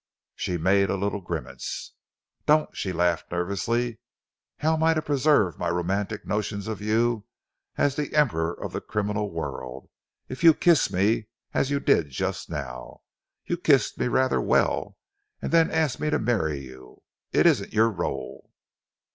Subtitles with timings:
[0.35, 1.93] She made a little grimace.
[2.47, 3.99] "Don't!" she laughed nervously.
[4.57, 7.25] "How am I to preserve my romantic notions of you
[7.77, 9.89] as the emperor of the criminal world,
[10.27, 13.01] if you kiss me as you did just now
[13.45, 14.97] you kissed me rather well
[15.39, 17.03] and then ask me to marry you?
[17.31, 18.51] It isn't your role.